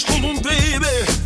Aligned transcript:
Just 0.00 0.08
hold 0.08 0.38
on, 0.38 0.42
baby. 0.42 1.19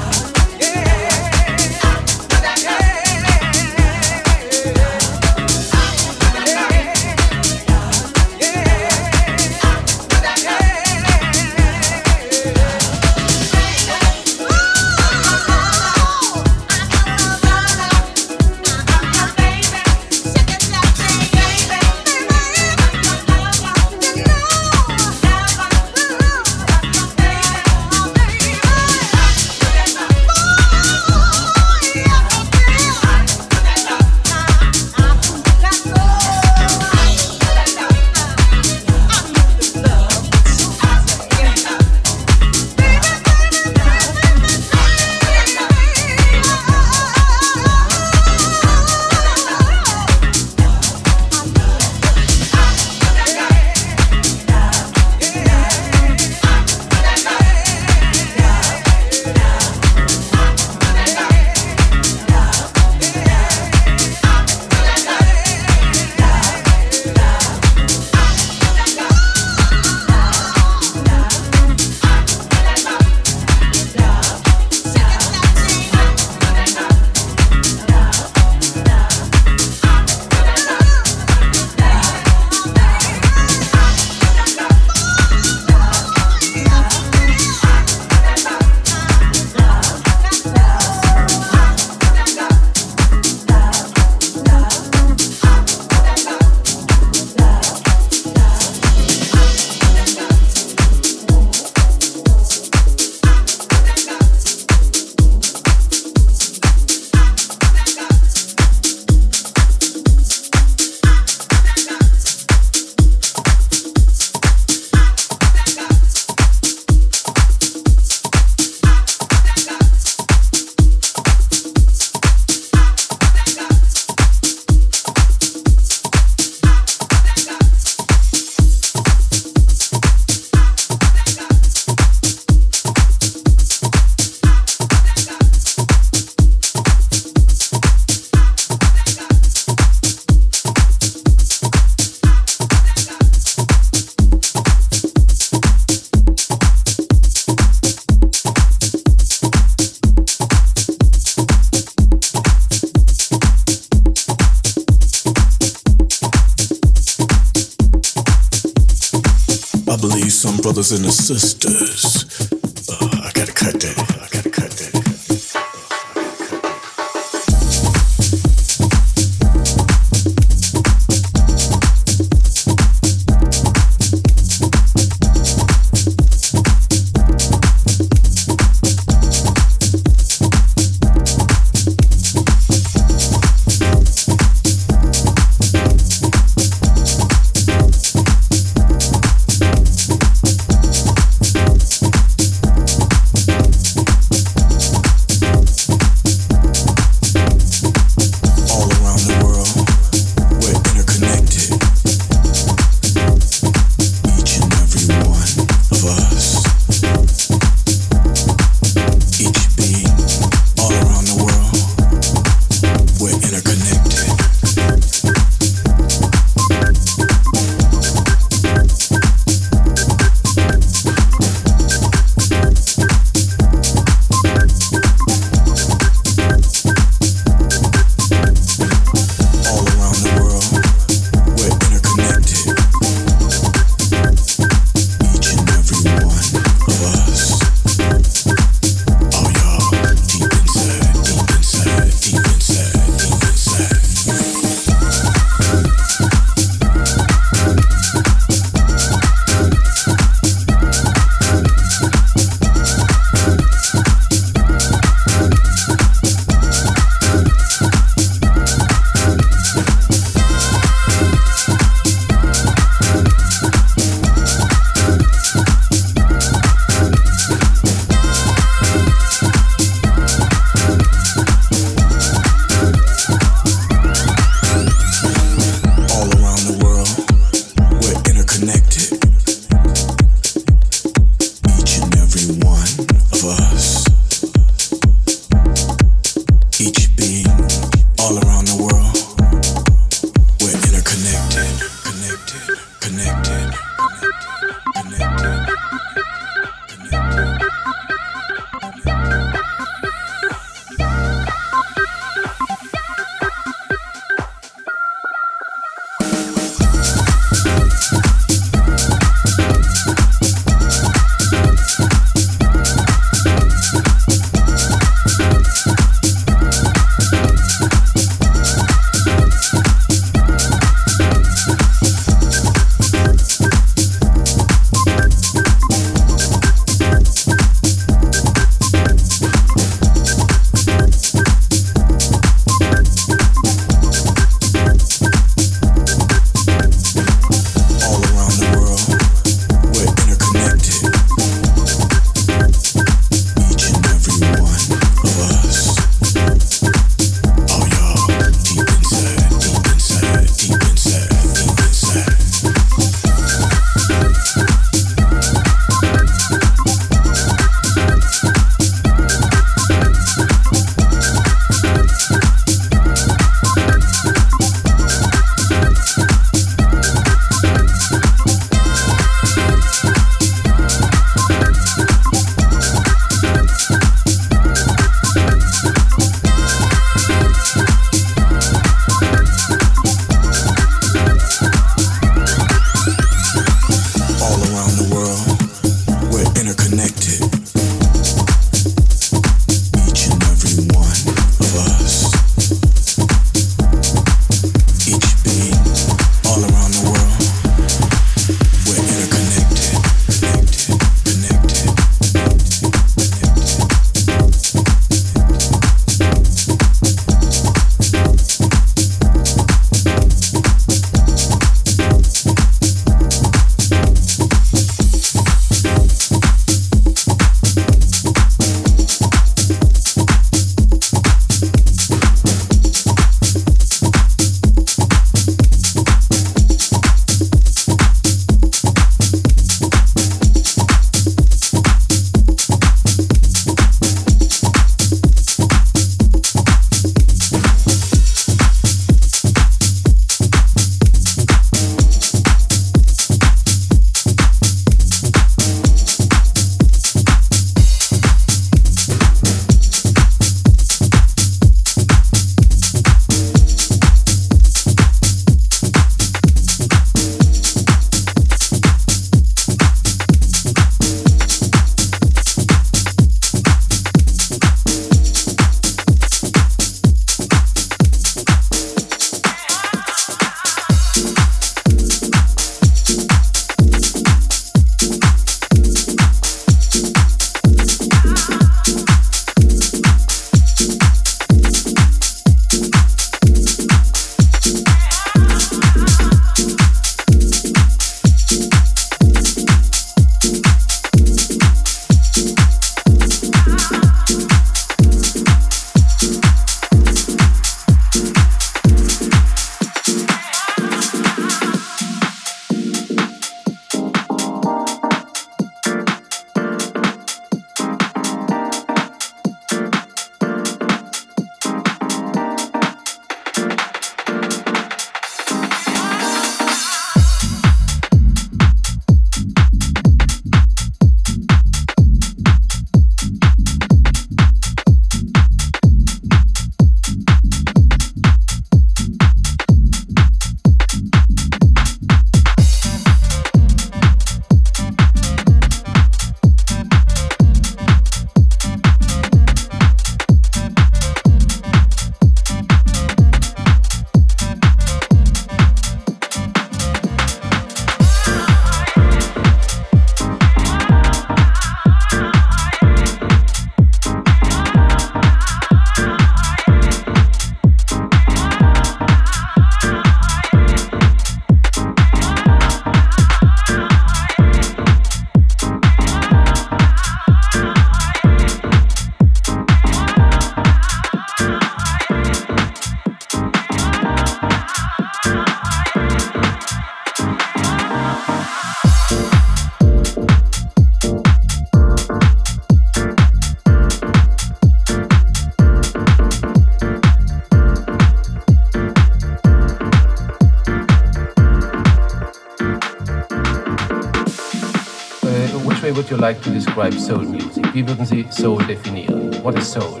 Describe 596.80 596.98
soul 596.98 597.24
music? 597.24 597.74
Wie 597.74 597.86
würden 597.86 598.06
Sie 598.06 598.26
Soul 598.30 598.58
definieren? 598.64 599.34
What 599.42 599.58
is 599.58 599.70
soul 599.70 600.00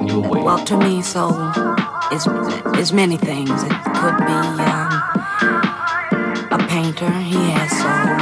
in 0.00 0.08
your 0.08 0.20
way? 0.20 0.42
Well, 0.42 0.62
to 0.64 0.76
me, 0.76 1.02
soul 1.02 1.32
is 2.12 2.26
is 2.78 2.92
many 2.92 3.16
things. 3.16 3.62
It 3.62 3.72
could 3.96 4.18
be 4.18 4.38
um, 4.60 4.92
a 6.50 6.58
painter. 6.68 7.10
He 7.10 7.38
has 7.52 7.70
soul. 7.80 8.12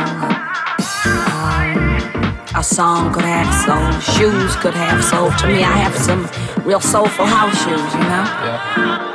Um, 1.32 1.80
a 2.54 2.62
song 2.62 3.12
could 3.12 3.24
have 3.24 3.50
soul. 3.64 3.90
Shoes 4.14 4.56
could 4.56 4.74
have 4.74 5.02
soul. 5.04 5.30
To 5.32 5.46
me, 5.46 5.64
I 5.64 5.76
have 5.78 5.96
some 5.96 6.28
real 6.64 6.80
soulful 6.80 7.26
house 7.26 7.56
shoes. 7.64 7.94
You 7.94 8.00
know. 8.00 8.24
Yeah. 8.44 9.09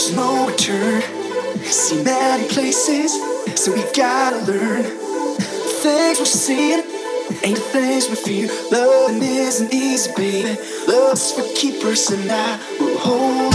There's 0.00 0.16
no 0.16 0.46
return. 0.48 1.02
See 1.62 2.02
many 2.02 2.48
places, 2.48 3.12
so 3.54 3.70
we 3.74 3.82
gotta 3.92 4.38
learn. 4.50 4.82
Things 4.82 6.18
we're 6.18 6.24
seeing 6.24 6.82
ain't 7.44 7.56
the 7.56 7.68
things 7.70 8.08
we 8.08 8.16
fear. 8.16 8.48
Loving 8.72 9.22
isn't 9.22 9.74
easy, 9.74 10.10
baby. 10.16 10.58
Love's 10.88 11.32
for 11.32 11.42
keepers, 11.54 12.08
and 12.12 12.32
I 12.32 12.58
will 12.80 12.96
hold. 12.96 13.49